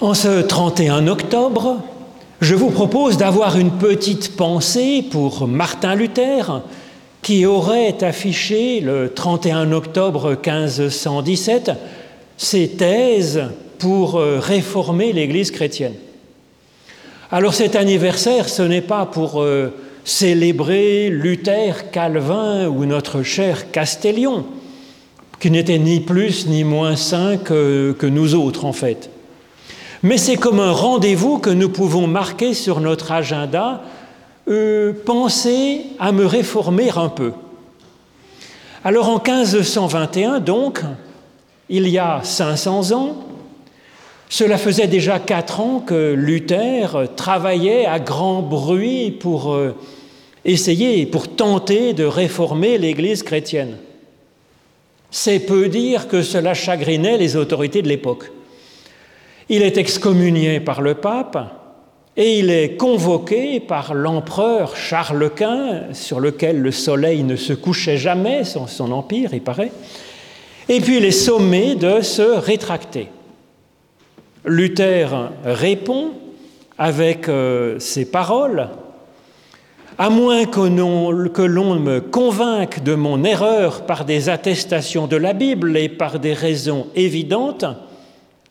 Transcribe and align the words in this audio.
En 0.00 0.14
ce 0.14 0.42
31 0.42 1.08
octobre, 1.08 1.82
je 2.40 2.54
vous 2.54 2.70
propose 2.70 3.16
d'avoir 3.16 3.58
une 3.58 3.72
petite 3.72 4.36
pensée 4.36 5.04
pour 5.10 5.48
Martin 5.48 5.96
Luther, 5.96 6.62
qui 7.20 7.46
aurait 7.46 8.04
affiché 8.04 8.78
le 8.78 9.12
31 9.12 9.72
octobre 9.72 10.36
1517 10.36 11.72
ses 12.36 12.68
thèses 12.68 13.42
pour 13.80 14.20
euh, 14.20 14.38
réformer 14.38 15.12
l'Église 15.12 15.50
chrétienne. 15.50 15.94
Alors 17.32 17.54
cet 17.54 17.74
anniversaire, 17.74 18.48
ce 18.48 18.62
n'est 18.62 18.80
pas 18.80 19.04
pour 19.04 19.42
euh, 19.42 19.74
célébrer 20.04 21.08
Luther, 21.10 21.90
Calvin 21.90 22.68
ou 22.68 22.84
notre 22.84 23.24
cher 23.24 23.72
Castellion, 23.72 24.46
qui 25.40 25.50
n'était 25.50 25.78
ni 25.78 25.98
plus 25.98 26.46
ni 26.46 26.62
moins 26.62 26.94
saint 26.94 27.36
que, 27.36 27.96
que 27.98 28.06
nous 28.06 28.36
autres 28.36 28.64
en 28.64 28.72
fait. 28.72 29.10
Mais 30.02 30.16
c'est 30.16 30.36
comme 30.36 30.60
un 30.60 30.70
rendez-vous 30.70 31.38
que 31.38 31.50
nous 31.50 31.68
pouvons 31.68 32.06
marquer 32.06 32.54
sur 32.54 32.80
notre 32.80 33.10
agenda, 33.10 33.82
euh, 34.48 34.92
penser 35.04 35.82
à 35.98 36.12
me 36.12 36.24
réformer 36.24 36.90
un 36.94 37.08
peu. 37.08 37.32
Alors 38.84 39.08
en 39.08 39.16
1521, 39.16 40.38
donc, 40.38 40.82
il 41.68 41.88
y 41.88 41.98
a 41.98 42.20
500 42.22 42.92
ans, 42.92 43.16
cela 44.28 44.56
faisait 44.56 44.86
déjà 44.86 45.18
quatre 45.18 45.60
ans 45.60 45.80
que 45.80 46.12
Luther 46.12 47.08
travaillait 47.16 47.86
à 47.86 47.98
grand 47.98 48.40
bruit 48.42 49.10
pour 49.10 49.54
euh, 49.54 49.74
essayer, 50.44 51.06
pour 51.06 51.28
tenter 51.28 51.92
de 51.92 52.04
réformer 52.04 52.78
l'Église 52.78 53.22
chrétienne. 53.22 53.78
C'est 55.10 55.40
peu 55.40 55.68
dire 55.68 56.06
que 56.06 56.22
cela 56.22 56.54
chagrinait 56.54 57.16
les 57.16 57.36
autorités 57.36 57.82
de 57.82 57.88
l'époque. 57.88 58.30
Il 59.48 59.62
est 59.62 59.78
excommunié 59.78 60.60
par 60.60 60.82
le 60.82 60.94
pape 60.94 61.38
et 62.16 62.40
il 62.40 62.50
est 62.50 62.76
convoqué 62.76 63.60
par 63.60 63.94
l'empereur 63.94 64.76
Charles 64.76 65.30
Quint, 65.34 65.92
sur 65.92 66.20
lequel 66.20 66.60
le 66.60 66.72
soleil 66.72 67.22
ne 67.22 67.36
se 67.36 67.52
couchait 67.52 67.96
jamais, 67.96 68.44
son, 68.44 68.66
son 68.66 68.90
empire, 68.90 69.30
il 69.32 69.40
paraît, 69.40 69.70
et 70.68 70.80
puis 70.80 70.98
il 70.98 71.04
est 71.04 71.12
sommé 71.12 71.76
de 71.76 72.00
se 72.00 72.22
rétracter. 72.22 73.08
Luther 74.44 75.30
répond 75.44 76.10
avec 76.76 77.28
euh, 77.28 77.78
ces 77.78 78.10
paroles 78.10 78.68
À 79.96 80.10
moins 80.10 80.44
que 80.44 80.60
l'on 80.60 81.74
me 81.74 82.00
convainque 82.00 82.82
de 82.82 82.94
mon 82.94 83.24
erreur 83.24 83.86
par 83.86 84.04
des 84.04 84.28
attestations 84.28 85.06
de 85.06 85.16
la 85.16 85.32
Bible 85.32 85.76
et 85.76 85.88
par 85.88 86.18
des 86.18 86.34
raisons 86.34 86.86
évidentes, 86.94 87.64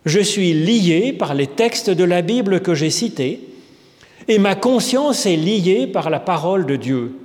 je 0.08 0.20
suis 0.20 0.54
lié 0.54 1.14
par 1.14 1.34
les 1.34 1.48
textes 1.48 1.90
de 1.90 2.04
la 2.04 2.22
Bible 2.22 2.62
que 2.62 2.74
j'ai 2.74 2.90
cités, 2.90 3.42
et 4.28 4.40
ma 4.40 4.56
conscience 4.56 5.26
est 5.26 5.36
liée 5.36 5.88
par 5.88 6.10
la 6.10 6.20
parole 6.20 6.66
de 6.66 6.76
Dieu. 6.76 7.16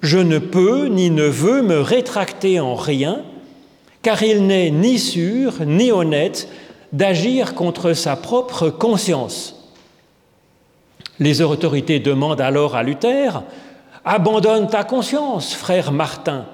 Je 0.00 0.18
ne 0.18 0.38
peux 0.38 0.86
ni 0.86 1.10
ne 1.10 1.24
veux 1.24 1.62
me 1.62 1.80
rétracter 1.80 2.60
en 2.60 2.74
rien, 2.74 3.22
car 4.02 4.22
il 4.22 4.46
n'est 4.46 4.70
ni 4.70 4.98
sûr 4.98 5.64
ni 5.64 5.92
honnête 5.92 6.48
d'agir 6.92 7.54
contre 7.54 7.92
sa 7.92 8.16
propre 8.16 8.68
conscience. 8.68 9.70
Les 11.20 11.40
autorités 11.40 12.00
demandent 12.00 12.40
alors 12.40 12.74
à 12.74 12.82
Luther 12.82 13.42
Abandonne 14.04 14.68
ta 14.68 14.82
conscience, 14.82 15.54
frère 15.54 15.92
Martin. 15.92 16.46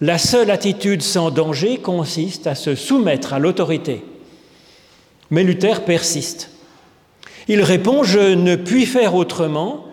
La 0.00 0.16
seule 0.16 0.50
attitude 0.50 1.02
sans 1.02 1.30
danger 1.30 1.76
consiste 1.76 2.46
à 2.46 2.54
se 2.54 2.74
soumettre 2.74 3.34
à 3.34 3.38
l'autorité. 3.38 4.02
Mais 5.30 5.42
Luther 5.42 5.84
persiste. 5.84 6.50
Il 7.48 7.62
répond, 7.62 8.02
je 8.04 8.34
ne 8.34 8.56
puis 8.56 8.86
faire 8.86 9.14
autrement, 9.14 9.84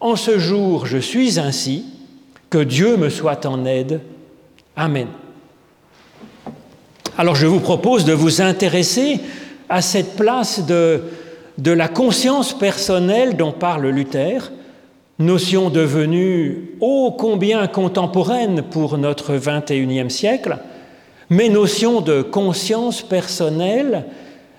en 0.00 0.16
ce 0.16 0.38
jour 0.38 0.86
je 0.86 0.98
suis 0.98 1.38
ainsi, 1.38 1.84
que 2.50 2.58
Dieu 2.58 2.96
me 2.96 3.08
soit 3.08 3.46
en 3.46 3.64
aide. 3.64 4.00
Amen. 4.76 5.08
Alors 7.16 7.34
je 7.34 7.46
vous 7.46 7.60
propose 7.60 8.04
de 8.04 8.12
vous 8.12 8.40
intéresser 8.42 9.20
à 9.68 9.80
cette 9.80 10.16
place 10.16 10.66
de, 10.66 11.02
la 11.64 11.88
conscience 11.88 12.52
personnelle 12.52 13.36
dont 13.36 13.52
parle 13.52 13.88
Luther, 13.88 14.52
notion 15.18 15.70
devenue 15.70 16.76
ô 16.80 17.12
combien 17.12 17.66
contemporaine 17.68 18.62
pour 18.62 18.98
notre 18.98 19.34
21e 19.34 20.10
siècle, 20.10 20.58
mais 21.30 21.48
notion 21.48 22.00
de 22.00 22.20
conscience 22.20 23.02
personnelle 23.02 24.04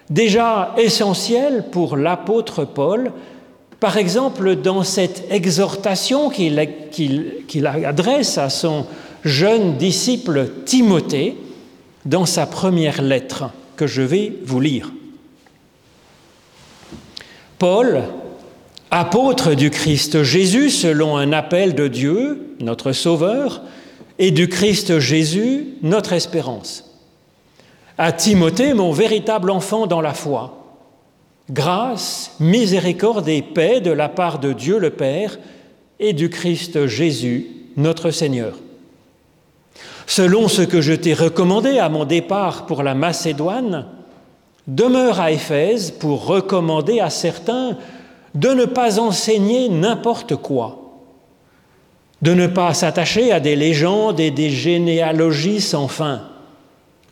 déjà 0.10 0.74
essentiel 0.78 1.66
pour 1.72 1.98
l'apôtre 1.98 2.66
Paul, 2.66 3.12
par 3.80 3.98
exemple 3.98 4.56
dans 4.56 4.84
cette 4.84 5.26
exhortation 5.32 6.30
qu'il 6.30 7.68
adresse 7.86 8.38
à 8.38 8.50
son 8.50 8.86
jeune 9.24 9.78
disciple 9.78 10.50
Timothée 10.66 11.38
dans 12.06 12.26
sa 12.26 12.46
première 12.46 13.02
lettre 13.02 13.46
que 13.76 13.88
je 13.88 14.02
vais 14.02 14.34
vous 14.46 14.60
lire. 14.60 14.92
Paul, 17.58 18.04
apôtre 18.92 19.54
du 19.54 19.70
Christ 19.70 20.24
Jésus 20.24 20.70
selon 20.70 21.18
un 21.18 21.32
appel 21.32 21.76
de 21.76 21.88
Dieu, 21.88 22.56
notre 22.60 22.92
Sauveur, 22.92 23.62
et 24.20 24.32
du 24.32 24.48
Christ 24.48 25.00
Jésus, 25.00 25.70
notre 25.82 26.14
espérance 26.14 26.93
à 27.98 28.12
Timothée, 28.12 28.74
mon 28.74 28.92
véritable 28.92 29.52
enfant 29.52 29.88
dans 29.88 30.02
la 30.02 30.14
foi. 30.14 30.60
Grâce, 31.50 32.36
miséricorde 32.40 33.28
et 33.28 33.42
paix 33.42 33.82
de 33.82 33.92
la 33.92 34.10
part 34.10 34.40
de 34.40 34.54
Dieu 34.54 34.80
le 34.80 34.90
Père 34.90 35.38
et 36.00 36.14
du 36.14 36.30
Christ 36.30 36.88
Jésus, 36.88 37.48
notre 37.78 38.12
Seigneur. 38.12 38.56
Selon 40.08 40.48
ce 40.48 40.62
que 40.62 40.82
je 40.82 40.94
t'ai 40.94 41.14
recommandé 41.14 41.80
à 41.80 41.90
mon 41.90 42.06
départ 42.06 42.66
pour 42.66 42.84
la 42.84 42.94
Macédoine, 42.96 43.86
demeure 44.68 45.20
à 45.20 45.32
Éphèse 45.32 45.92
pour 45.92 46.26
recommander 46.26 47.00
à 47.00 47.10
certains 47.10 47.78
de 48.34 48.50
ne 48.50 48.66
pas 48.66 49.00
enseigner 49.00 49.70
n'importe 49.70 50.36
quoi, 50.36 50.80
de 52.22 52.34
ne 52.34 52.48
pas 52.48 52.74
s'attacher 52.74 53.32
à 53.32 53.40
des 53.40 53.56
légendes 53.56 54.20
et 54.20 54.32
des 54.32 54.50
généalogies 54.50 55.62
sans 55.62 55.88
fin 55.88 56.33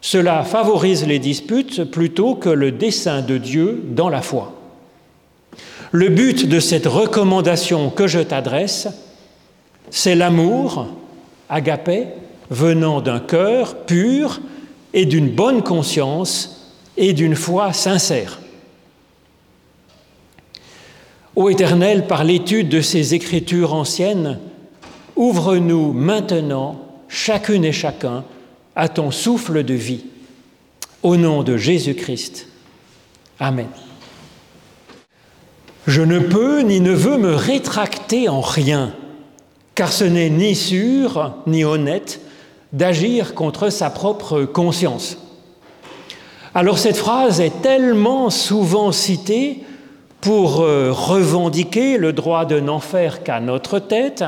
cela 0.02 0.44
favorise 0.44 1.06
les 1.06 1.20
disputes 1.20 1.84
plutôt 1.84 2.34
que 2.36 2.50
le 2.50 2.72
dessein 2.72 3.22
de 3.22 3.38
Dieu 3.38 3.84
dans 3.90 4.10
la 4.10 4.22
foi. 4.22 4.54
Le 5.92 6.10
but 6.10 6.48
de 6.48 6.60
cette 6.60 6.88
recommandation 6.88 7.90
que 7.92 8.08
je 8.08 8.20
t'adresse, 8.20 8.88
c'est 9.92 10.16
l'amour, 10.16 10.88
agapé, 11.50 12.08
venant 12.50 13.02
d'un 13.02 13.20
cœur 13.20 13.76
pur 13.86 14.42
et 14.94 15.06
d'une 15.06 15.30
bonne 15.30 15.62
conscience 15.62 16.74
et 16.98 17.14
d'une 17.14 17.36
foi 17.36 17.72
sincère. 17.72 18.40
Ô 21.36 21.50
Éternel, 21.50 22.08
par 22.08 22.24
l'étude 22.24 22.70
de 22.70 22.82
ces 22.82 23.14
écritures 23.14 23.74
anciennes, 23.74 24.40
ouvre-nous 25.16 25.94
maintenant, 25.94 26.82
chacune 27.08 27.64
et 27.64 27.72
chacun, 27.72 28.24
à 28.76 28.90
ton 28.90 29.12
souffle 29.12 29.64
de 29.64 29.74
vie. 29.74 30.06
Au 31.04 31.16
nom 31.18 31.44
de 31.44 31.58
Jésus-Christ. 31.58 32.48
Amen. 33.40 33.68
Je 35.88 36.02
ne 36.02 36.20
peux 36.20 36.62
ni 36.62 36.80
ne 36.80 36.94
veux 36.94 37.18
me 37.18 37.34
rétracter 37.34 38.30
en 38.30 38.42
rien, 38.42 38.94
car 39.74 39.92
ce 39.92 40.04
n'est 40.04 40.30
ni 40.30 40.56
sûr 40.56 41.34
ni 41.48 41.64
honnête 41.64 42.22
d'agir 42.72 43.34
contre 43.34 43.70
sa 43.70 43.90
propre 43.90 44.44
conscience. 44.44 45.18
Alors 46.54 46.78
cette 46.78 46.98
phrase 46.98 47.42
est 47.42 47.62
tellement 47.62 48.30
souvent 48.30 48.92
citée 48.92 49.64
pour 50.20 50.62
euh, 50.62 50.92
revendiquer 50.92 51.98
le 51.98 52.14
droit 52.14 52.46
de 52.46 52.60
n'en 52.60 52.80
faire 52.80 53.24
qu'à 53.24 53.40
notre 53.40 53.80
tête, 53.80 54.24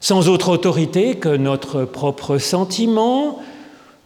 sans 0.00 0.28
autre 0.28 0.50
autorité 0.50 1.14
que 1.14 1.34
notre 1.34 1.84
propre 1.84 2.38
sentiment, 2.38 3.38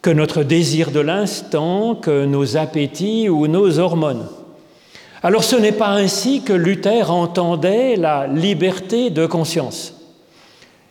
que 0.02 0.10
notre 0.10 0.43
désir 0.43 0.90
de 0.90 0.99
l'instant, 0.99 1.94
que 1.94 2.26
nos 2.26 2.56
appétits 2.56 3.28
ou 3.28 3.46
nos 3.46 3.78
hormones. 3.78 4.26
Alors 5.22 5.44
ce 5.44 5.54
n'est 5.54 5.70
pas 5.70 5.90
ainsi 5.90 6.43
que 6.43 6.52
Luther 6.52 7.12
entendait 7.12 7.94
la 7.94 8.26
liberté 8.26 9.10
de 9.10 9.26
conscience. 9.26 9.94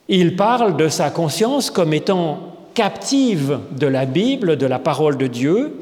Il 0.08 0.38
parle 0.38 0.78
de 0.78 0.88
sa 0.88 1.10
conscience 1.10 1.70
comme 1.70 1.94
étant 1.94 2.40
captive 2.74 3.60
de 3.78 3.88
la 3.88 4.06
Bible, 4.06 4.56
de 4.56 4.66
la 4.66 4.80
parole 4.80 5.18
de 5.18 5.28
Dieu, 5.28 5.82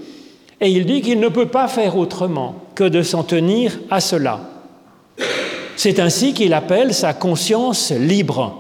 et 0.60 0.72
il 0.72 0.88
dit 0.88 1.02
qu'il 1.02 1.20
ne 1.20 1.30
peut 1.30 1.48
pas 1.48 1.68
faire 1.68 1.98
autrement 1.98 2.56
que 2.74 2.84
de 2.84 3.04
s'en 3.04 3.24
tenir 3.24 3.80
à 3.92 4.02
cela. 4.02 4.40
C'est 5.76 6.00
ainsi 6.00 6.34
qu'il 6.34 6.54
appelle 6.54 6.96
sa 6.96 7.14
conscience 7.14 7.92
libre. 7.92 8.58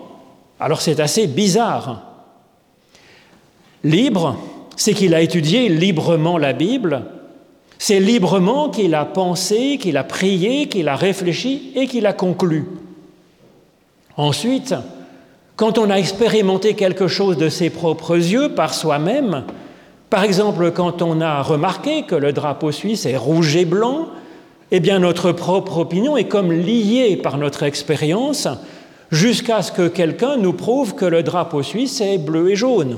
Alors 0.59 0.81
c'est 0.81 0.99
assez 0.99 1.25
bizarre. 1.25 2.03
Libre, 3.83 4.37
c'est 4.79 4.93
qu'il 4.93 5.13
a 5.13 5.21
étudié 5.21 5.67
librement 5.67 6.37
la 6.37 6.53
Bible, 6.53 7.03
C'est 7.81 7.99
librement 7.99 8.69
qu'il 8.69 8.93
a 8.93 9.05
pensé, 9.05 9.77
qu'il 9.77 9.95
a 9.95 10.03
prié, 10.03 10.67
qu'il 10.67 10.89
a 10.89 10.97
réfléchi 10.97 11.71
et 11.75 11.87
qu'il 11.87 12.05
a 12.05 12.11
conclu. 12.11 12.65
Ensuite, 14.17 14.75
quand 15.55 15.77
on 15.77 15.89
a 15.89 15.95
expérimenté 15.95 16.73
quelque 16.73 17.07
chose 17.07 17.37
de 17.37 17.47
ses 17.47 17.69
propres 17.69 18.17
yeux 18.17 18.49
par 18.49 18.73
soi-même, 18.73 19.43
par 20.09 20.23
exemple 20.23 20.71
quand 20.71 21.01
on 21.01 21.21
a 21.21 21.41
remarqué 21.41 22.03
que 22.03 22.15
le 22.15 22.33
drapeau 22.33 22.71
suisse 22.71 23.05
est 23.05 23.17
rouge 23.17 23.55
et 23.55 23.65
blanc, 23.65 24.07
eh 24.71 24.79
bien 24.81 24.99
notre 24.99 25.31
propre 25.31 25.77
opinion 25.77 26.17
est 26.17 26.27
comme 26.27 26.51
liée 26.51 27.17
par 27.17 27.37
notre 27.37 27.63
expérience 27.63 28.47
jusqu'à 29.09 29.61
ce 29.61 29.71
que 29.71 29.87
quelqu'un 29.87 30.35
nous 30.37 30.53
prouve 30.53 30.95
que 30.95 31.05
le 31.05 31.23
drapeau 31.23 31.63
suisse 31.63 32.01
est 32.01 32.17
bleu 32.17 32.51
et 32.51 32.55
jaune, 32.57 32.97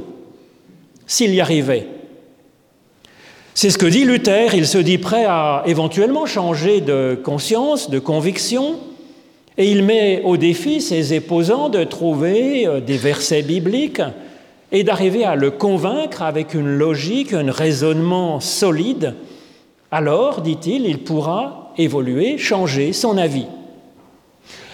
s'il 1.11 1.35
y 1.35 1.41
arrivait. 1.41 1.87
C'est 3.53 3.69
ce 3.69 3.77
que 3.77 3.85
dit 3.85 4.05
Luther, 4.05 4.55
il 4.55 4.65
se 4.65 4.77
dit 4.77 4.97
prêt 4.97 5.25
à 5.27 5.61
éventuellement 5.65 6.25
changer 6.25 6.79
de 6.79 7.19
conscience, 7.21 7.89
de 7.89 7.99
conviction, 7.99 8.77
et 9.57 9.69
il 9.69 9.83
met 9.83 10.21
au 10.23 10.37
défi 10.37 10.79
ses 10.79 11.17
opposants 11.17 11.67
de 11.67 11.83
trouver 11.83 12.65
euh, 12.65 12.79
des 12.79 12.95
versets 12.95 13.41
bibliques 13.41 14.01
et 14.71 14.85
d'arriver 14.85 15.25
à 15.25 15.35
le 15.35 15.51
convaincre 15.51 16.21
avec 16.21 16.53
une 16.53 16.77
logique, 16.77 17.33
un 17.33 17.51
raisonnement 17.51 18.39
solide. 18.39 19.15
Alors, 19.91 20.39
dit-il, 20.39 20.85
il 20.85 20.99
pourra 20.99 21.73
évoluer, 21.77 22.37
changer 22.37 22.93
son 22.93 23.17
avis. 23.17 23.47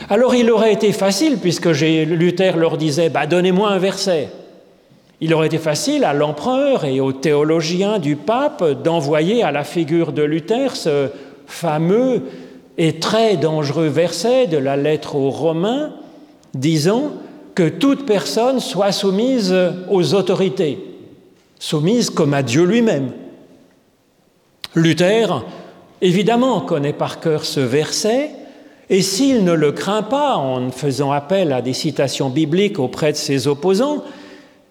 Alors 0.08 0.36
il 0.36 0.52
aurait 0.52 0.74
été 0.74 0.92
facile, 0.92 1.40
puisque 1.40 1.66
Luther 1.66 2.56
leur 2.58 2.78
disait 2.78 3.10
bah, 3.10 3.26
Donnez-moi 3.26 3.70
un 3.70 3.80
verset. 3.80 4.30
Il 5.20 5.34
aurait 5.34 5.48
été 5.48 5.58
facile 5.58 6.04
à 6.04 6.14
l'empereur 6.14 6.86
et 6.86 7.00
aux 7.00 7.12
théologiens 7.12 7.98
du 7.98 8.16
pape 8.16 8.84
d'envoyer 8.84 9.44
à 9.44 9.52
la 9.52 9.64
figure 9.64 10.12
de 10.12 10.22
Luther 10.22 10.76
ce 10.76 11.10
fameux 11.48 12.24
et 12.78 13.00
très 13.00 13.38
dangereux 13.38 13.88
verset 13.88 14.46
de 14.46 14.58
la 14.58 14.78
lettre 14.78 15.16
aux 15.16 15.32
Romains 15.32 15.92
disant 16.54 17.14
que 17.56 17.68
toute 17.68 18.06
personne 18.06 18.60
soit 18.60 18.92
soumise 18.92 19.56
aux 19.90 20.14
autorités, 20.14 20.78
soumise 21.58 22.12
comme 22.12 22.36
à 22.36 22.44
Dieu 22.44 22.64
lui-même. 22.66 23.12
Luther, 24.76 25.44
évidemment, 26.02 26.62
connaît 26.62 26.94
par 26.94 27.20
cœur 27.20 27.46
ce 27.46 27.60
verset, 27.60 28.30
et 28.92 29.02
s'il 29.02 29.44
ne 29.44 29.54
le 29.54 29.72
craint 29.72 30.04
pas 30.04 30.36
en 30.36 30.70
faisant 30.70 31.12
appel 31.12 31.52
à 31.52 31.64
des 31.64 31.74
citations 31.74 32.30
bibliques 32.30 32.78
auprès 32.78 33.12
de 33.12 33.18
ses 33.18 33.48
opposants, 33.48 34.04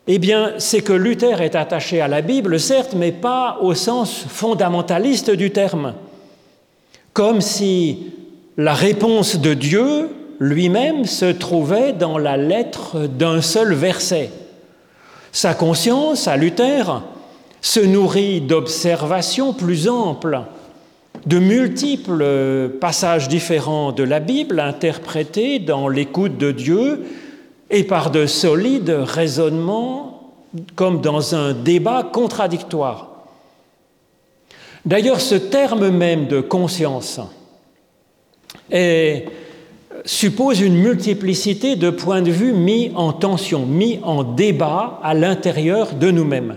eh 0.06 0.18
bien, 0.18 0.52
c'est 0.58 0.82
que 0.82 0.92
Luther 0.92 1.40
est 1.40 1.56
attaché 1.56 2.00
à 2.00 2.08
la 2.08 2.22
Bible, 2.22 2.60
certes, 2.60 2.94
mais 2.96 3.12
pas 3.12 3.58
au 3.60 3.74
sens 3.74 4.24
fondamentaliste 4.28 5.30
du 5.30 5.50
terme. 5.50 5.94
Comme 7.12 7.40
si 7.40 8.12
la 8.56 8.74
réponse 8.74 9.40
de 9.40 9.54
Dieu 9.54 10.08
lui-même 10.38 11.06
se 11.06 11.26
trouvait 11.26 11.92
dans 11.92 12.18
la 12.18 12.36
lettre 12.36 13.06
d'un 13.06 13.40
seul 13.40 13.74
verset. 13.74 14.30
Sa 15.32 15.54
conscience, 15.54 16.28
à 16.28 16.36
Luther, 16.36 17.02
se 17.60 17.80
nourrit 17.80 18.40
d'observations 18.40 19.52
plus 19.52 19.88
amples, 19.88 20.40
de 21.26 21.38
multiples 21.38 22.70
passages 22.80 23.28
différents 23.28 23.92
de 23.92 24.04
la 24.04 24.20
Bible 24.20 24.60
interprétés 24.60 25.58
dans 25.58 25.88
l'écoute 25.88 26.38
de 26.38 26.52
Dieu 26.52 27.04
et 27.70 27.84
par 27.84 28.10
de 28.10 28.26
solides 28.26 28.90
raisonnements 28.90 30.32
comme 30.74 31.00
dans 31.00 31.34
un 31.34 31.52
débat 31.52 32.02
contradictoire. 32.02 33.10
D'ailleurs, 34.84 35.20
ce 35.20 35.34
terme 35.34 35.90
même 35.90 36.28
de 36.28 36.40
conscience 36.40 37.20
suppose 40.04 40.60
une 40.60 40.76
multiplicité 40.76 41.76
de 41.76 41.90
points 41.90 42.22
de 42.22 42.30
vue 42.30 42.52
mis 42.52 42.92
en 42.94 43.12
tension, 43.12 43.66
mis 43.66 43.98
en 44.02 44.22
débat 44.22 45.00
à 45.02 45.14
l'intérieur 45.14 45.94
de 45.94 46.10
nous-mêmes. 46.10 46.56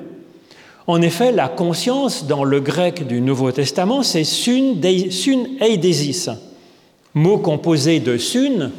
En 0.88 1.02
effet, 1.02 1.32
la 1.32 1.48
conscience 1.48 2.26
dans 2.26 2.44
le 2.44 2.60
grec 2.60 3.06
du 3.06 3.22
Nouveau 3.22 3.52
Testament, 3.52 4.02
c'est 4.04 4.24
sun, 4.24 4.82
eidesis, 5.62 6.30
mot 7.14 7.38
composé 7.38 8.00
de 8.00 8.18
sun, 8.18 8.72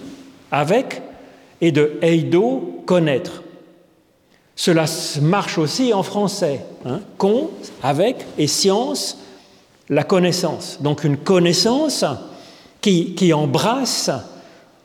avec, 0.50 1.02
et 1.60 1.72
de 1.72 1.98
eido, 2.02 2.82
connaître. 2.86 3.42
Cela 4.56 4.84
marche 5.22 5.58
aussi 5.58 5.92
en 5.92 6.02
français. 6.02 6.60
Hein, 6.84 7.00
con, 7.18 7.50
avec, 7.82 8.16
et 8.38 8.46
science, 8.46 9.18
la 9.88 10.04
connaissance. 10.04 10.78
Donc 10.80 11.04
une 11.04 11.16
connaissance 11.16 12.04
qui, 12.80 13.32
embrasse 13.32 14.10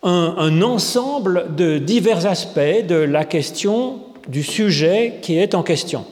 un, 0.04 0.62
ensemble 0.62 1.56
de 1.56 1.78
divers 1.78 2.26
aspects 2.26 2.86
de 2.88 2.96
la 2.96 3.26
question, 3.26 4.00
du 4.28 4.44
sujet 4.44 5.20
qui 5.22 5.38
est 5.38 5.56
en 5.56 5.64
question. 5.64 6.06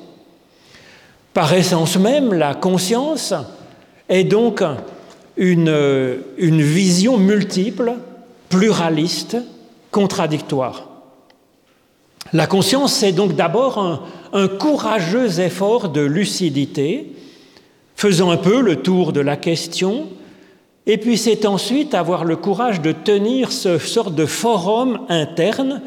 Par 1.33 1.53
essence 1.53 1.97
même, 1.97 2.33
la 2.33 2.55
conscience 2.55 3.33
est 4.07 4.23
donc 4.23 4.61
une 5.37 6.61
vision 6.61 7.17
multiple, 7.17 7.93
pluraliste, 8.49 9.37
contradictoire. 9.93 10.89
La 12.33 12.47
conscience, 12.47 12.93
c'est 12.93 13.13
donc 13.13 13.35
d'abord 13.35 13.77
un, 13.77 14.01
un, 14.33 14.47
courageux 14.49 15.39
effort 15.39 15.89
de 15.89 16.01
lucidité, 16.01 17.13
faisant 17.95 18.31
un 18.31 18.37
peu 18.37 18.59
le 18.59 18.77
tour 18.77 19.13
de 19.13 19.21
la 19.21 19.37
question, 19.37 20.07
et 20.85 20.97
puis 20.97 21.17
c'est 21.17 21.45
ensuite 21.45 21.93
avoir 21.93 22.25
le 22.25 22.35
courage 22.35 22.81
de 22.81 22.91
tenir 22.91 23.51
ce 23.51 23.77
sorte 23.77 24.15
de 24.15 24.25
forum 24.25 24.99
interne 25.07 25.81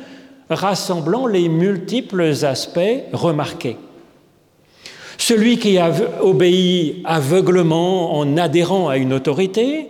rassemblant 0.48 1.26
les 1.26 1.48
multiples 1.48 2.32
aspects 2.44 3.02
remarqués. 3.12 3.76
Celui 5.18 5.58
qui 5.58 5.78
obéit 6.20 7.02
aveuglement 7.04 8.18
en 8.18 8.36
adhérant 8.36 8.88
à 8.88 8.96
une 8.96 9.12
autorité, 9.12 9.88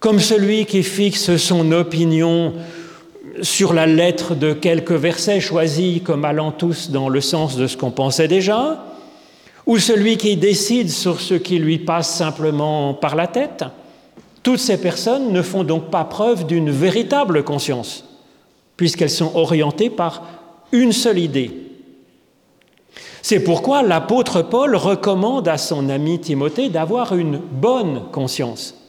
comme 0.00 0.20
celui 0.20 0.66
qui 0.66 0.82
fixe 0.82 1.36
son 1.36 1.72
opinion 1.72 2.54
sur 3.42 3.72
la 3.72 3.86
lettre 3.86 4.34
de 4.34 4.52
quelques 4.52 4.92
versets 4.92 5.40
choisis 5.40 6.00
comme 6.02 6.24
allant 6.24 6.52
tous 6.52 6.90
dans 6.90 7.08
le 7.08 7.20
sens 7.20 7.56
de 7.56 7.66
ce 7.66 7.76
qu'on 7.76 7.90
pensait 7.90 8.28
déjà, 8.28 8.84
ou 9.66 9.78
celui 9.78 10.16
qui 10.16 10.36
décide 10.36 10.90
sur 10.90 11.20
ce 11.20 11.34
qui 11.34 11.58
lui 11.58 11.78
passe 11.78 12.14
simplement 12.14 12.94
par 12.94 13.16
la 13.16 13.26
tête, 13.26 13.64
toutes 14.42 14.60
ces 14.60 14.80
personnes 14.80 15.32
ne 15.32 15.42
font 15.42 15.64
donc 15.64 15.90
pas 15.90 16.04
preuve 16.04 16.46
d'une 16.46 16.70
véritable 16.70 17.42
conscience, 17.42 18.04
puisqu'elles 18.76 19.10
sont 19.10 19.32
orientées 19.34 19.90
par 19.90 20.22
une 20.72 20.92
seule 20.92 21.18
idée. 21.18 21.50
C'est 23.22 23.40
pourquoi 23.40 23.82
l'apôtre 23.82 24.42
Paul 24.42 24.76
recommande 24.76 25.48
à 25.48 25.58
son 25.58 25.88
ami 25.88 26.20
Timothée 26.20 26.68
d'avoir 26.68 27.16
une 27.16 27.38
bonne 27.38 28.02
conscience. 28.12 28.85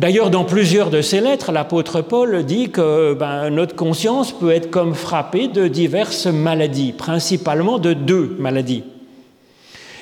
D'ailleurs, 0.00 0.30
dans 0.30 0.44
plusieurs 0.44 0.88
de 0.88 1.02
ses 1.02 1.20
lettres, 1.20 1.52
l'apôtre 1.52 2.00
Paul 2.00 2.42
dit 2.46 2.70
que 2.70 3.12
ben, 3.12 3.50
notre 3.50 3.76
conscience 3.76 4.32
peut 4.32 4.50
être 4.50 4.70
comme 4.70 4.94
frappée 4.94 5.46
de 5.46 5.68
diverses 5.68 6.24
maladies, 6.24 6.94
principalement 6.94 7.78
de 7.78 7.92
deux 7.92 8.34
maladies. 8.38 8.82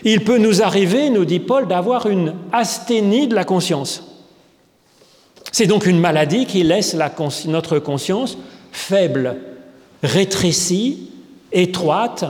Il 0.05 0.23
peut 0.23 0.39
nous 0.39 0.63
arriver, 0.63 1.11
nous 1.11 1.25
dit 1.25 1.41
Paul, 1.41 1.67
d'avoir 1.67 2.07
une 2.07 2.35
asthénie 2.53 3.27
de 3.27 3.35
la 3.35 3.43
conscience. 3.43 4.05
C'est 5.51 5.67
donc 5.67 5.85
une 5.85 5.99
maladie 5.99 6.47
qui 6.47 6.63
laisse 6.63 6.95
la, 6.95 7.13
notre 7.49 7.81
conscience 7.81 8.39
faible, 8.71 9.35
rétrécie, 10.05 11.11
étroite, 11.51 12.25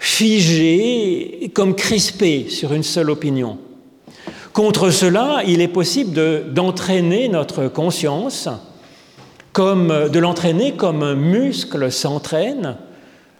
figée, 0.00 1.48
comme 1.54 1.76
crispée 1.76 2.46
sur 2.48 2.72
une 2.72 2.82
seule 2.82 3.10
opinion. 3.10 3.56
Contre 4.52 4.90
cela, 4.90 5.42
il 5.46 5.60
est 5.60 5.68
possible 5.68 6.52
d'entraîner 6.52 7.28
notre 7.28 7.68
conscience, 7.68 8.48
comme, 9.52 10.08
de 10.10 10.18
l'entraîner 10.18 10.72
comme 10.72 11.02
un 11.02 11.14
muscle 11.14 11.90
s'entraîne, 11.90 12.76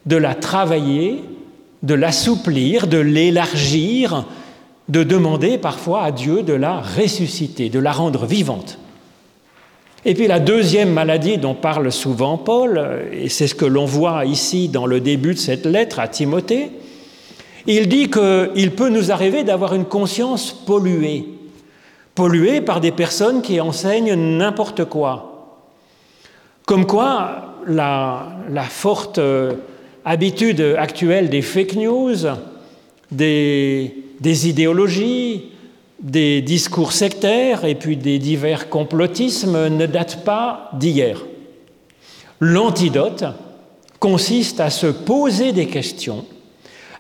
de 0.07 0.17
la 0.17 0.35
travailler, 0.35 1.23
de 1.83 1.95
l'assouplir, 1.95 2.87
de 2.87 2.99
l'élargir, 2.99 4.25
de 4.89 5.03
demander 5.03 5.59
parfois 5.59 6.03
à 6.03 6.13
Dieu 6.13 6.43
de 6.43 6.55
la 6.55 6.81
ressusciter, 6.81 7.69
de 7.69 7.79
la 7.79 7.93
rendre 7.93 8.27
vivante. 8.27 8.79
Et 10.05 10.15
puis 10.15 10.27
la 10.27 10.41
deuxième 10.41 10.93
maladie 10.93 11.39
dont 11.39 11.55
parle 11.55 11.91
souvent 11.93 12.39
Paul, 12.39 13.03
et 13.13 13.29
c'est 13.29 13.47
ce 13.47 13.55
que 13.55 13.67
l'on 13.67 13.85
voit 13.85 14.25
ici 14.25 14.69
dans 14.69 14.87
le 14.87 15.01
début 15.01 15.35
de 15.35 15.39
cette 15.39 15.67
lettre 15.67 15.99
à 15.99 16.09
Timothée, 16.09 16.71
il 17.67 17.89
dit 17.89 18.11
qu'il 18.11 18.73
peut 18.73 18.89
nous 18.89 19.11
arriver 19.11 19.45
d'avoir 19.45 19.75
une 19.75 19.85
conscience 19.85 20.53
polluée, 20.53 21.27
polluée 22.15 22.61
par 22.61 22.81
des 22.81 22.93
personnes 22.93 23.43
qui 23.43 23.61
enseignent 23.61 24.15
n'importe 24.15 24.85
quoi. 24.85 25.65
Comme 26.67 26.87
quoi, 26.87 27.57
la, 27.67 28.65
forte 28.69 29.21
habitude 30.05 30.61
actuelle 30.79 31.29
des 31.29 31.43
fake 31.43 31.75
news, 31.75 32.17
des, 33.11 33.95
des 34.21 34.49
idéologies, 34.49 35.51
des 36.01 36.43
discours 36.43 36.93
sectaires 36.93 37.65
et 37.65 37.75
puis 37.75 37.97
des 37.97 38.19
divers 38.19 38.69
complotismes 38.69 39.69
ne 39.69 39.87
datent 39.87 40.25
pas 40.25 40.71
d'hier. 40.75 41.25
L'antidote 42.41 43.25
consiste 43.99 44.61
à 44.61 44.71
se 44.71 44.87
poser 44.87 45.53
des 45.53 45.67
questions, 45.67 46.25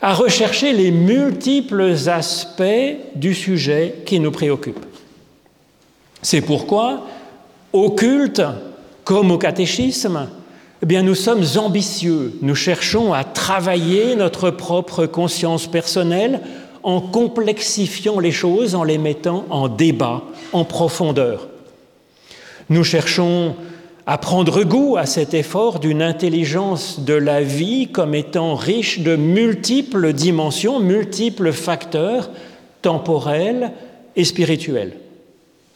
à 0.00 0.14
rechercher 0.14 0.72
les 0.72 0.90
multiples 0.90 1.94
aspects 2.06 2.96
du 3.14 3.34
sujet 3.34 3.96
qui 4.06 4.20
nous 4.20 4.30
préoccupe. 4.30 4.84
C'est 6.22 6.40
pourquoi, 6.40 7.06
au 7.72 7.90
culte 7.90 8.42
comme 9.04 9.30
au 9.30 9.38
catéchisme, 9.38 10.28
eh 10.88 11.02
nous 11.02 11.14
sommes 11.14 11.44
ambitieux, 11.56 12.34
nous 12.42 12.54
cherchons 12.54 13.12
à 13.12 13.24
travailler 13.24 14.14
notre 14.14 14.50
propre 14.50 15.06
conscience 15.06 15.66
personnelle 15.66 16.40
en 16.82 17.00
complexifiant 17.00 18.20
les 18.20 18.30
choses, 18.30 18.74
en 18.74 18.84
les 18.84 18.98
mettant 18.98 19.44
en 19.50 19.68
débat, 19.68 20.22
en 20.52 20.64
profondeur. 20.64 21.48
Nous 22.70 22.84
cherchons 22.84 23.56
à 24.08 24.18
prendre 24.18 24.64
goût 24.64 24.96
à 24.96 25.06
cet 25.06 25.34
effort 25.34 25.78
d'une 25.78 26.02
intelligence 26.02 26.98
de 26.98 27.14
la 27.14 27.42
vie 27.42 27.88
comme 27.92 28.14
étant 28.14 28.56
riche 28.56 29.00
de 29.00 29.14
multiples 29.14 30.12
dimensions, 30.12 30.80
multiples 30.80 31.52
facteurs 31.52 32.30
temporels 32.82 33.70
et 34.16 34.24
spirituels. 34.24 34.94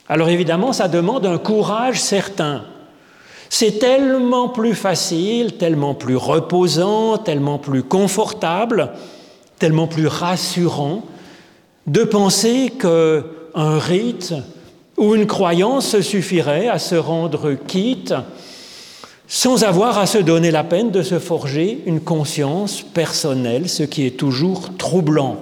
Alors 0.08 0.28
évidemment, 0.28 0.72
ça 0.72 0.88
demande 0.88 1.26
un 1.26 1.38
courage 1.38 2.00
certain. 2.00 2.64
C'est 3.48 3.78
tellement 3.78 4.48
plus 4.48 4.74
facile, 4.74 5.58
tellement 5.58 5.94
plus 5.94 6.16
reposant, 6.16 7.18
tellement 7.18 7.58
plus 7.58 7.84
confortable 7.84 8.90
tellement 9.62 9.86
plus 9.86 10.08
rassurant 10.08 11.04
de 11.86 12.02
penser 12.02 12.72
qu'un 12.80 13.78
rite 13.78 14.34
ou 15.02 15.16
une 15.16 15.26
croyance 15.26 16.00
suffirait 16.00 16.68
à 16.68 16.78
se 16.78 16.94
rendre 16.94 17.54
quitte 17.54 18.14
sans 19.26 19.64
avoir 19.64 19.98
à 19.98 20.06
se 20.06 20.18
donner 20.18 20.52
la 20.52 20.62
peine 20.62 20.92
de 20.92 21.02
se 21.02 21.18
forger 21.18 21.82
une 21.86 22.00
conscience 22.00 22.82
personnelle, 22.82 23.68
ce 23.68 23.82
qui 23.82 24.06
est 24.06 24.16
toujours 24.16 24.76
troublant. 24.76 25.38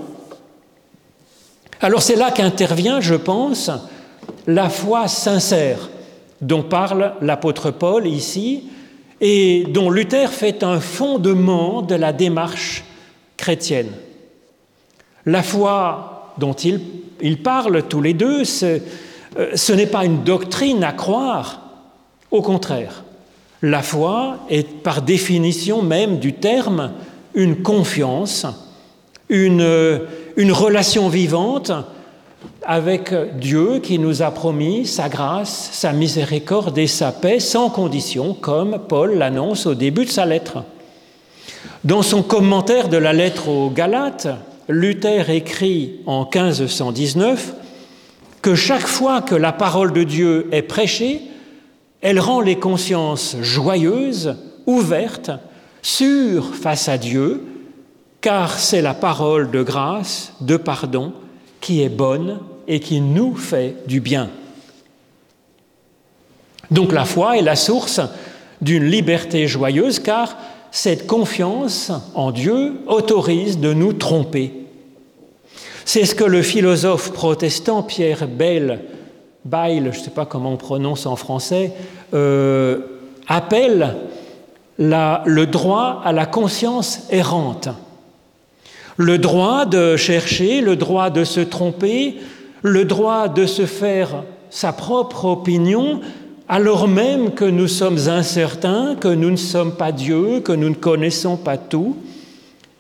Alors 1.83 2.01
c'est 2.01 2.17
là 2.17 2.31
qu'intervient, 2.31 3.03
je 3.03 3.17
pense, 3.17 3.71
la 4.47 4.71
foi 4.71 5.09
sincère 5.09 5.91
dont 6.41 6.63
parle 6.63 7.13
l'apôtre 7.21 7.71
Paul 7.71 8.07
ici 8.07 8.65
et 9.21 9.67
dont 9.69 9.91
Luther 9.91 10.33
fait 10.33 10.63
un 10.63 10.81
fondement 10.81 11.83
de 11.83 11.97
la 11.97 12.15
démarche 12.15 12.83
chrétienne. 13.37 13.93
La 15.27 15.43
foi 15.43 16.33
dont 16.39 16.55
ils, 16.55 17.43
parlent 17.43 17.83
tous 17.89 18.01
les 18.01 18.15
deux, 18.15 18.43
euh, 18.63 18.79
ce, 19.55 19.73
n'est 19.73 19.87
pas 19.87 20.05
une 20.05 20.23
doctrine 20.25 20.85
à 20.85 20.93
croire, 20.93 21.61
au 22.31 22.43
contraire. 22.43 23.05
La 23.63 23.83
foi 23.83 24.39
est 24.49 24.69
par 24.69 25.03
définition 25.03 25.83
même 25.83 26.19
du 26.19 26.33
terme 26.33 26.93
une 27.35 27.63
confiance, 27.63 28.47
une, 29.29 30.01
une 30.37 30.53
relation 30.53 31.09
vivante 31.09 31.73
avec 32.63 33.13
Dieu 33.39 33.81
qui 33.81 33.99
nous 33.99 34.23
a 34.23 34.31
promis 34.31 34.87
sa 34.87 35.09
grâce, 35.09 35.71
sa 35.73 35.93
miséricorde 35.93 36.77
et 36.79 36.87
sa 36.87 37.13
paix 37.13 37.41
sans 37.41 37.71
condition, 37.71 38.35
comme 38.35 38.79
Paul 38.89 39.17
l'annonce 39.17 39.67
au 39.67 39.75
début 39.75 40.05
de 40.05 40.11
sa 40.11 40.27
lettre. 40.27 40.65
Dans 41.85 42.03
son 42.03 42.23
commentaire 42.23 42.89
de 42.89 42.97
la 42.97 43.13
lettre 43.13 43.49
aux 43.49 43.71
Galates, 43.71 44.29
Luther 44.69 45.31
écrit 45.31 46.01
en 46.07 46.21
1519 46.23 47.55
que 48.43 48.55
chaque 48.55 48.87
fois 48.87 49.23
que 49.23 49.35
la 49.35 49.53
parole 49.53 49.93
de 49.93 50.03
Dieu 50.03 50.49
est 50.53 50.63
prêchée, 50.63 51.23
elle 52.01 52.21
rend 52.21 52.41
les 52.41 52.57
consciences 52.57 53.37
joyeuses, 53.41 54.37
ouvertes, 54.67 55.31
sûres 55.83 56.55
face 56.55 56.89
à 56.89 56.99
Dieu, 56.99 57.43
car 58.21 58.59
c'est 58.59 58.83
la 58.83 58.95
parole 58.95 59.51
de 59.51 59.63
grâce, 59.63 60.33
de 60.41 60.57
pardon, 60.57 61.13
qui 61.61 61.83
est 61.83 61.89
bonne 61.89 62.39
et 62.67 62.81
qui 62.81 63.01
nous 63.01 63.35
fait 63.35 63.77
du 63.87 64.01
bien. 64.01 64.31
Donc 66.71 66.93
la 66.93 67.05
foi 67.05 67.37
est 67.37 67.43
la 67.43 67.57
source 67.57 68.01
d'une 68.61 68.85
liberté 68.85 69.47
joyeuse, 69.49 69.99
car 69.99 70.37
cette 70.71 71.07
confiance 71.07 71.91
en 72.15 72.31
Dieu 72.31 72.81
autorise 72.87 73.59
de 73.59 73.73
nous 73.73 73.93
tromper. 73.93 74.60
C'est 75.85 76.05
ce 76.05 76.15
que 76.15 76.25
le 76.25 76.43
philosophe 76.43 77.13
protestant 77.13 77.83
Pierre 77.83 78.27
Bayle, 78.29 78.81
je 79.45 79.99
ne 79.99 80.05
sais 80.05 80.11
pas 80.11 80.27
comment 80.27 80.53
on 80.53 80.57
prononce 80.57 81.07
en 81.07 81.17
français, 81.17 81.73
euh, 82.15 82.79
appelle 83.27 83.97
le 84.79 85.45
droit 85.45 86.01
à 86.05 86.13
la 86.13 86.27
conscience 86.27 87.07
errante. 87.11 87.69
Le 88.97 89.19
droit 89.19 89.65
de 89.65 89.97
chercher, 89.97 90.61
le 90.61 90.77
droit 90.77 91.11
de 91.11 91.25
se 91.25 91.41
tromper, 91.41 92.17
le 92.63 92.85
droit 92.85 93.29
de 93.29 93.47
se 93.47 93.67
faire 93.67 94.25
sa 94.51 94.73
propre 94.73 95.25
opinion, 95.27 96.01
alors 96.49 96.89
même 96.89 97.33
que 97.33 97.45
nous 97.45 97.69
sommes 97.69 98.09
incertains, 98.09 98.97
que 99.01 99.09
nous 99.09 99.31
ne 99.31 99.37
sommes 99.37 99.73
pas 99.73 99.93
Dieu, 99.93 100.41
que 100.41 100.53
nous 100.53 100.69
ne 100.69 100.75
connaissons 100.75 101.37
pas 101.37 101.57
tout, 101.57 101.97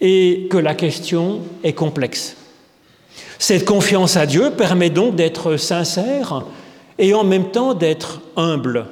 et 0.01 0.49
que 0.51 0.57
la 0.59 0.75
question 0.75 1.41
est 1.63 1.75
complexe. 1.75 2.37
Cette 3.41 3.65
confiance 3.65 4.19
à 4.19 4.27
Dieu 4.27 4.51
permet 4.51 4.91
donc 4.91 5.17
d'être 5.17 5.57
sincère 5.57 6.45
et 6.99 7.15
en 7.15 7.25
même 7.25 7.51
temps 7.51 7.73
d'être 7.73 8.21
humble, 8.37 8.85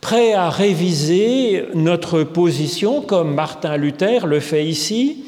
prêt 0.00 0.32
à 0.32 0.50
réviser 0.50 1.66
notre 1.72 2.24
position 2.24 3.00
comme 3.00 3.32
Martin 3.32 3.76
Luther 3.76 4.26
le 4.26 4.40
fait 4.40 4.66
ici, 4.66 5.24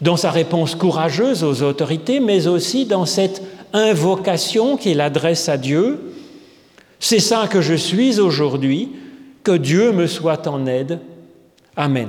dans 0.00 0.16
sa 0.16 0.30
réponse 0.30 0.74
courageuse 0.74 1.44
aux 1.44 1.62
autorités, 1.62 2.18
mais 2.18 2.46
aussi 2.46 2.86
dans 2.86 3.04
cette 3.04 3.42
invocation 3.74 4.78
qu'il 4.78 5.02
adresse 5.02 5.50
à 5.50 5.58
Dieu. 5.58 5.98
C'est 6.98 7.20
ça 7.20 7.46
que 7.46 7.60
je 7.60 7.74
suis 7.74 8.20
aujourd'hui, 8.20 8.88
que 9.44 9.52
Dieu 9.52 9.92
me 9.92 10.06
soit 10.06 10.46
en 10.46 10.66
aide. 10.66 10.98
Amen. 11.76 12.08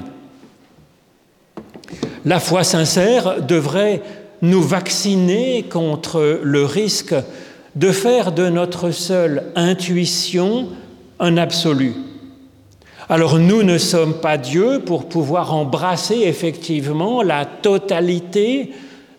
La 2.24 2.40
foi 2.40 2.64
sincère 2.64 3.42
devrait 3.42 4.02
nous 4.42 4.62
vacciner 4.62 5.64
contre 5.64 6.40
le 6.44 6.66
risque 6.66 7.16
de 7.76 7.92
faire 7.92 8.32
de 8.32 8.50
notre 8.50 8.92
seule 8.92 9.44
intuition 9.56 10.68
un 11.20 11.38
absolu. 11.38 11.94
Alors 13.10 13.40
nous 13.40 13.64
ne 13.64 13.78
sommes 13.78 14.16
pas 14.16 14.38
Dieu 14.38 14.82
pour 14.86 15.08
pouvoir 15.08 15.54
embrasser 15.54 16.22
effectivement 16.26 17.24
la 17.24 17.46
totalité 17.46 18.72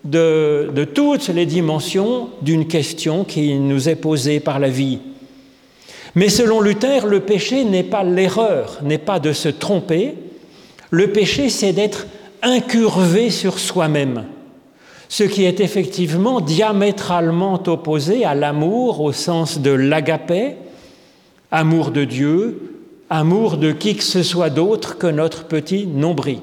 de, 0.05 0.71
de 0.75 0.85
toutes 0.85 1.29
les 1.29 1.47
dimensions 1.47 2.29
d'une 2.43 2.67
question 2.67 3.25
qui 3.25 3.55
nous 3.55 3.89
est 3.89 3.97
posée 3.97 4.41
par 4.41 4.59
la 4.59 4.69
vie. 4.69 4.99
Mais 6.15 6.29
selon 6.29 6.61
Luther, 6.61 7.07
le 7.07 7.21
péché 7.21 7.65
n'est 7.65 7.83
pas 7.83 8.03
l'erreur, 8.03 8.79
n'est 8.83 8.99
pas 8.99 9.21
de 9.21 9.33
se 9.33 9.49
tromper. 9.49 10.15
Le 10.91 11.13
péché, 11.13 11.49
c'est 11.49 11.73
d'être 11.73 12.07
incurvé 12.43 13.31
sur 13.31 13.59
soi-même 13.59 14.25
ce 15.09 15.25
qui 15.25 15.45
est 15.45 15.61
effectivement 15.61 16.41
diamétralement 16.41 17.63
opposé 17.67 18.25
à 18.25 18.35
l'amour 18.35 19.01
au 19.01 19.13
sens 19.13 19.59
de 19.59 19.71
l'agapé, 19.71 20.57
amour 21.51 21.91
de 21.91 22.05
Dieu, 22.05 22.77
amour 23.09 23.57
de 23.57 23.73
qui 23.73 23.97
que 23.97 24.05
ce 24.05 24.23
soit 24.23 24.51
d'autre 24.51 24.99
que 24.99 25.07
notre 25.07 25.47
petit 25.47 25.87
nombril. 25.87 26.41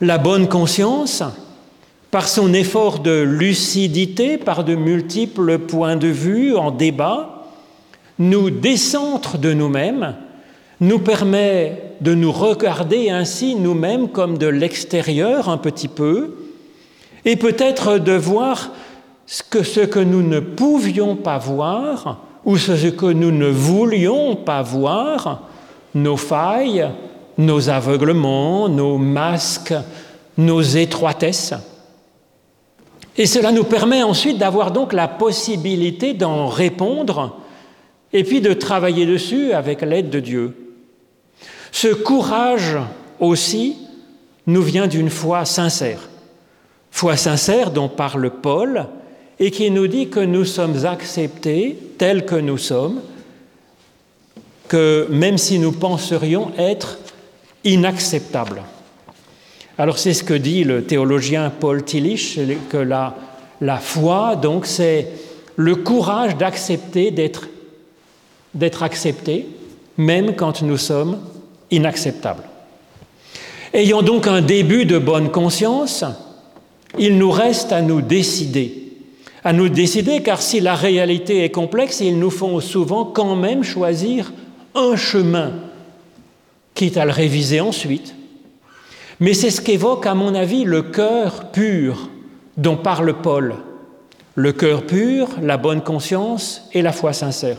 La 0.00 0.18
bonne 0.18 0.48
conscience, 0.48 1.22
par 2.10 2.28
son 2.28 2.52
effort 2.54 2.98
de 3.00 3.22
lucidité, 3.22 4.36
par 4.36 4.64
de 4.64 4.74
multiples 4.74 5.58
points 5.58 5.96
de 5.96 6.08
vue 6.08 6.56
en 6.56 6.72
débat, 6.72 7.44
nous 8.18 8.50
décentre 8.50 9.38
de 9.38 9.52
nous-mêmes, 9.52 10.16
nous 10.80 10.98
permet 10.98 11.94
de 12.00 12.14
nous 12.14 12.32
regarder 12.32 13.10
ainsi 13.10 13.54
nous-mêmes 13.54 14.08
comme 14.08 14.38
de 14.38 14.46
l'extérieur 14.46 15.48
un 15.48 15.56
petit 15.56 15.88
peu, 15.88 16.34
et 17.24 17.36
peut-être 17.36 17.98
de 17.98 18.12
voir 18.12 18.70
ce 19.26 19.42
que, 19.42 20.00
nous 20.00 20.22
ne 20.22 20.40
pouvions 20.40 21.16
pas 21.16 21.38
voir 21.38 22.24
ou 22.44 22.58
ce 22.58 22.88
que 22.88 23.06
nous 23.06 23.30
ne 23.30 23.48
voulions 23.48 24.36
pas 24.36 24.62
voir, 24.62 25.48
nos 25.94 26.16
failles, 26.16 26.90
nos 27.38 27.70
aveuglements, 27.70 28.68
nos 28.68 28.98
masques, 28.98 29.74
nos 30.36 30.60
étroitesses. 30.60 31.54
Et 33.16 33.26
cela 33.26 33.52
nous 33.52 33.64
permet 33.64 34.02
ensuite 34.02 34.38
d'avoir 34.38 34.72
donc 34.72 34.92
la 34.92 35.08
possibilité 35.08 36.12
d'en 36.12 36.48
répondre 36.48 37.38
et 38.12 38.24
puis 38.24 38.40
de 38.40 38.52
travailler 38.52 39.06
dessus 39.06 39.52
avec 39.52 39.80
l'aide 39.80 40.10
de 40.10 40.20
Dieu. 40.20 40.74
Ce 41.72 41.88
courage 41.88 42.76
aussi 43.20 43.76
nous 44.46 44.62
vient 44.62 44.86
d'une 44.86 45.10
foi 45.10 45.44
sincère 45.44 46.00
foi 46.94 47.16
sincère 47.16 47.72
dont 47.72 47.88
parle 47.88 48.30
Paul 48.30 48.86
et 49.40 49.50
qui 49.50 49.72
nous 49.72 49.88
dit 49.88 50.10
que 50.10 50.20
nous 50.20 50.44
sommes 50.44 50.86
acceptés 50.86 51.76
tels 51.98 52.24
que 52.24 52.36
nous 52.36 52.56
sommes, 52.56 53.00
que 54.68 55.08
même 55.10 55.36
si 55.36 55.58
nous 55.58 55.72
penserions 55.72 56.52
être 56.56 56.98
inacceptables. 57.64 58.62
Alors 59.76 59.98
c'est 59.98 60.14
ce 60.14 60.22
que 60.22 60.34
dit 60.34 60.62
le 60.62 60.84
théologien 60.84 61.50
Paul 61.50 61.84
Tillich, 61.84 62.38
que 62.70 62.76
la, 62.76 63.16
la 63.60 63.78
foi, 63.78 64.36
donc, 64.36 64.64
c'est 64.64 65.08
le 65.56 65.74
courage 65.74 66.36
d'accepter 66.36 67.10
d'être, 67.10 67.48
d'être 68.54 68.84
accepté, 68.84 69.48
même 69.96 70.36
quand 70.36 70.62
nous 70.62 70.78
sommes 70.78 71.18
inacceptables. 71.72 72.44
Ayant 73.72 74.02
donc 74.02 74.28
un 74.28 74.42
début 74.42 74.84
de 74.84 74.98
bonne 74.98 75.32
conscience, 75.32 76.04
il 76.98 77.18
nous 77.18 77.30
reste 77.30 77.72
à 77.72 77.82
nous 77.82 78.00
décider. 78.00 78.82
À 79.42 79.52
nous 79.52 79.68
décider 79.68 80.22
car 80.22 80.40
si 80.40 80.60
la 80.60 80.74
réalité 80.74 81.44
est 81.44 81.50
complexe, 81.50 82.00
il 82.00 82.18
nous 82.18 82.30
faut 82.30 82.60
souvent 82.60 83.04
quand 83.04 83.36
même 83.36 83.62
choisir 83.62 84.32
un 84.74 84.96
chemin, 84.96 85.52
quitte 86.74 86.96
à 86.96 87.04
le 87.04 87.12
réviser 87.12 87.60
ensuite, 87.60 88.14
mais 89.20 89.34
c'est 89.34 89.50
ce 89.50 89.60
qu'évoque, 89.60 90.06
à 90.06 90.14
mon 90.14 90.34
avis, 90.34 90.64
le 90.64 90.82
cœur 90.82 91.50
pur 91.52 92.08
dont 92.56 92.76
parle 92.76 93.14
Paul. 93.22 93.54
Le 94.34 94.52
cœur 94.52 94.84
pur, 94.84 95.28
la 95.40 95.56
bonne 95.56 95.82
conscience 95.82 96.68
et 96.72 96.82
la 96.82 96.92
foi 96.92 97.12
sincère. 97.12 97.58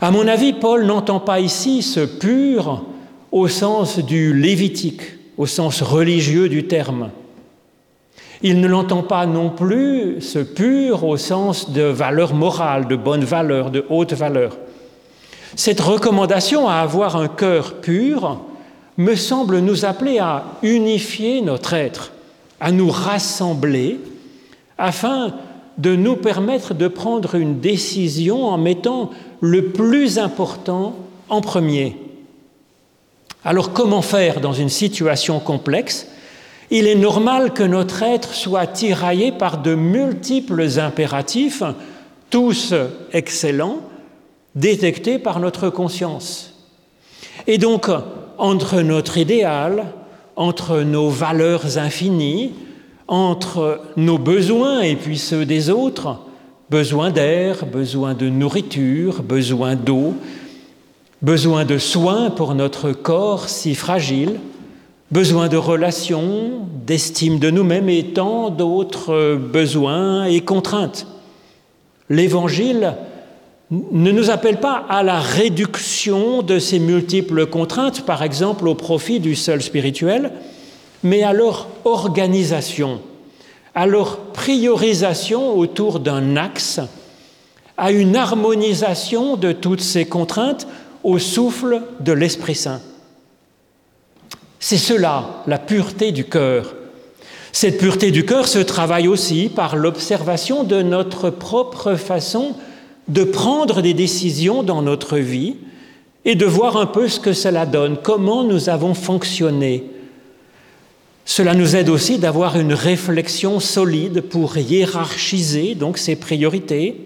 À 0.00 0.10
mon 0.10 0.26
avis, 0.26 0.52
Paul 0.52 0.84
n'entend 0.84 1.20
pas 1.20 1.38
ici 1.38 1.82
ce 1.82 2.00
pur 2.00 2.84
au 3.30 3.46
sens 3.46 3.98
du 4.00 4.34
lévitique, 4.34 5.02
au 5.36 5.46
sens 5.46 5.82
religieux 5.82 6.48
du 6.48 6.66
terme. 6.66 7.10
Il 8.42 8.60
ne 8.60 8.68
l'entend 8.68 9.02
pas 9.02 9.26
non 9.26 9.50
plus 9.50 10.20
ce 10.20 10.38
pur 10.38 11.04
au 11.04 11.16
sens 11.16 11.70
de 11.70 11.82
valeur 11.82 12.34
morale, 12.34 12.88
de 12.88 12.96
bonne 12.96 13.24
valeur, 13.24 13.70
de 13.70 13.84
haute 13.88 14.12
valeur. 14.12 14.56
Cette 15.56 15.80
recommandation 15.80 16.68
à 16.68 16.76
avoir 16.76 17.16
un 17.16 17.28
cœur 17.28 17.74
pur 17.74 18.40
me 18.96 19.14
semble 19.14 19.58
nous 19.58 19.84
appeler 19.84 20.18
à 20.18 20.44
unifier 20.62 21.42
notre 21.42 21.74
être, 21.74 22.12
à 22.60 22.72
nous 22.72 22.90
rassembler, 22.90 24.00
afin 24.78 25.34
de 25.78 25.96
nous 25.96 26.16
permettre 26.16 26.74
de 26.74 26.88
prendre 26.88 27.34
une 27.34 27.60
décision 27.60 28.46
en 28.46 28.58
mettant 28.58 29.10
le 29.40 29.66
plus 29.66 30.18
important 30.18 30.94
en 31.28 31.40
premier. 31.40 31.96
Alors 33.44 33.72
comment 33.72 34.02
faire 34.02 34.40
dans 34.40 34.52
une 34.52 34.68
situation 34.68 35.40
complexe 35.40 36.08
Il 36.70 36.86
est 36.86 36.94
normal 36.94 37.52
que 37.52 37.62
notre 37.62 38.02
être 38.02 38.34
soit 38.34 38.66
tiraillé 38.66 39.32
par 39.32 39.58
de 39.62 39.74
multiples 39.74 40.78
impératifs, 40.78 41.62
tous 42.30 42.74
excellents, 43.12 43.80
détectés 44.54 45.18
par 45.18 45.40
notre 45.40 45.68
conscience. 45.68 46.54
Et 47.46 47.58
donc, 47.58 47.88
entre 48.38 48.80
notre 48.80 49.18
idéal, 49.18 49.86
entre 50.36 50.80
nos 50.80 51.10
valeurs 51.10 51.78
infinies, 51.78 52.52
entre 53.06 53.80
nos 53.96 54.18
besoins 54.18 54.80
et 54.80 54.96
puis 54.96 55.18
ceux 55.18 55.44
des 55.44 55.70
autres, 55.70 56.18
besoin 56.70 57.10
d'air, 57.10 57.66
besoin 57.66 58.14
de 58.14 58.28
nourriture, 58.28 59.22
besoin 59.22 59.76
d'eau, 59.76 60.14
besoin 61.22 61.64
de 61.64 61.78
soins 61.78 62.30
pour 62.30 62.54
notre 62.54 62.92
corps 62.92 63.48
si 63.48 63.74
fragile, 63.74 64.40
besoin 65.10 65.48
de 65.48 65.56
relations, 65.56 66.66
d'estime 66.86 67.38
de 67.38 67.50
nous-mêmes 67.50 67.88
et 67.88 68.12
tant 68.12 68.50
d'autres 68.50 69.36
besoins 69.36 70.24
et 70.24 70.40
contraintes. 70.40 71.06
L'Évangile 72.10 72.94
ne 73.70 74.10
nous 74.12 74.30
appelle 74.30 74.60
pas 74.60 74.84
à 74.88 75.02
la 75.02 75.20
réduction 75.20 76.42
de 76.42 76.58
ces 76.58 76.78
multiples 76.78 77.46
contraintes, 77.46 78.02
par 78.02 78.22
exemple 78.22 78.68
au 78.68 78.74
profit 78.74 79.20
du 79.20 79.34
seul 79.34 79.62
spirituel, 79.62 80.32
mais 81.02 81.22
à 81.22 81.32
leur 81.32 81.68
organisation, 81.84 83.00
à 83.74 83.86
leur 83.86 84.18
priorisation 84.18 85.56
autour 85.56 86.00
d'un 86.00 86.36
axe, 86.36 86.80
à 87.76 87.90
une 87.90 88.16
harmonisation 88.16 89.36
de 89.36 89.52
toutes 89.52 89.80
ces 89.80 90.04
contraintes 90.04 90.66
au 91.02 91.18
souffle 91.18 91.82
de 92.00 92.12
l'Esprit 92.12 92.54
Saint. 92.54 92.80
C'est 94.66 94.78
cela, 94.78 95.42
la 95.46 95.58
pureté 95.58 96.10
du 96.10 96.24
cœur. 96.24 96.74
Cette 97.52 97.76
pureté 97.76 98.10
du 98.10 98.24
cœur 98.24 98.48
se 98.48 98.58
travaille 98.58 99.08
aussi 99.08 99.50
par 99.50 99.76
l'observation 99.76 100.64
de 100.64 100.80
notre 100.80 101.28
propre 101.28 101.96
façon 101.96 102.54
de 103.06 103.24
prendre 103.24 103.82
des 103.82 103.92
décisions 103.92 104.62
dans 104.62 104.80
notre 104.80 105.18
vie 105.18 105.56
et 106.24 106.34
de 106.34 106.46
voir 106.46 106.78
un 106.78 106.86
peu 106.86 107.08
ce 107.08 107.20
que 107.20 107.34
cela 107.34 107.66
donne, 107.66 107.98
comment 108.02 108.42
nous 108.42 108.70
avons 108.70 108.94
fonctionné. 108.94 109.84
Cela 111.26 111.52
nous 111.52 111.76
aide 111.76 111.90
aussi 111.90 112.16
d'avoir 112.16 112.58
une 112.58 112.72
réflexion 112.72 113.60
solide 113.60 114.22
pour 114.22 114.56
hiérarchiser 114.56 115.74
donc 115.74 115.98
ces 115.98 116.16
priorités, 116.16 117.04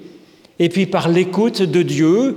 et 0.61 0.69
puis 0.69 0.87
par 0.87 1.09
l'écoute 1.09 1.63
de 1.63 1.83
Dieu, 1.83 2.37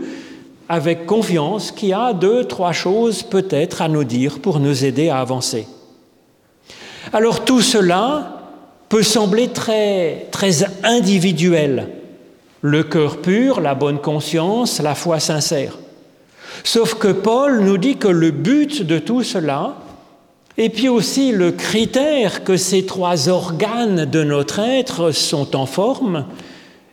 avec 0.72 1.06
confiance, 1.06 1.70
qui 1.70 1.92
a 1.92 2.14
deux, 2.14 2.46
trois 2.46 2.72
choses 2.72 3.24
peut-être 3.24 3.82
à 3.82 3.90
nous 3.90 4.06
dire 4.06 4.40
pour 4.40 4.62
nous 4.62 4.86
aider 4.86 5.10
à 5.10 5.20
avancer. 5.20 5.68
Alors 7.12 7.44
tout 7.44 7.60
cela 7.60 8.38
peut 8.88 9.04
sembler 9.04 9.50
très, 9.50 10.28
très 10.32 10.64
individuel, 10.86 11.90
le 12.62 12.84
cœur 12.84 13.18
pur, 13.18 13.60
la 13.60 13.76
bonne 13.76 14.00
conscience, 14.00 14.80
la 14.80 14.96
foi 14.96 15.20
sincère. 15.20 15.78
Sauf 16.64 16.94
que 16.94 17.10
Paul 17.10 17.60
nous 17.66 17.78
dit 17.78 17.98
que 17.98 18.08
le 18.08 18.32
but 18.32 18.82
de 18.82 18.98
tout 18.98 19.24
cela, 19.24 19.76
et 20.58 20.70
puis 20.70 20.88
aussi 20.88 21.34
le 21.34 21.52
critère 21.52 22.46
que 22.46 22.56
ces 22.56 22.86
trois 22.86 23.28
organes 23.28 24.06
de 24.06 24.24
notre 24.24 24.60
être 24.60 25.12
sont 25.12 25.54
en 25.54 25.66
forme, 25.66 26.28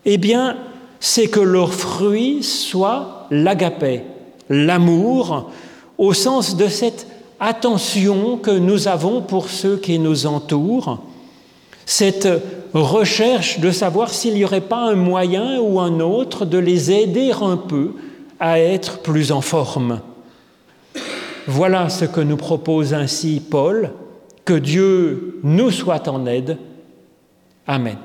eh 0.05 0.19
bien, 0.19 0.57
c'est 0.99 1.29
que 1.29 1.39
leur 1.39 1.73
fruit 1.73 2.43
soit 2.43 3.18
l'agapé, 3.31 4.03
l'amour, 4.49 5.51
au 5.97 6.13
sens 6.13 6.57
de 6.57 6.69
cette 6.69 7.07
attention 7.41 8.37
que 8.37 8.51
nous 8.51 8.89
avons 8.89 9.21
pour 9.21 9.49
ceux 9.49 9.77
qui 9.77 9.99
nous 9.99 10.27
entourent, 10.27 11.01
cette 11.87 12.29
recherche 12.75 13.61
de 13.61 13.71
savoir 13.71 14.11
s'il 14.11 14.35
n'y 14.35 14.45
aurait 14.45 14.61
pas 14.61 14.91
un 14.91 14.95
moyen 14.95 15.59
ou 15.61 15.81
un 15.81 16.01
autre 16.01 16.45
de 16.45 16.59
les 16.59 16.91
aider 16.91 17.33
un 17.41 17.57
peu 17.57 17.93
à 18.39 18.61
être 18.61 19.01
plus 19.01 19.33
en 19.33 19.41
forme. 19.41 20.01
Voilà 21.47 21.89
ce 21.89 22.05
que 22.05 22.21
nous 22.21 22.37
propose 22.37 22.93
ainsi 22.93 23.41
Paul, 23.41 23.91
que 24.45 24.53
Dieu 24.53 25.41
nous 25.43 25.71
soit 25.71 26.07
en 26.09 26.27
aide. 26.27 26.59
Amen. 27.67 27.97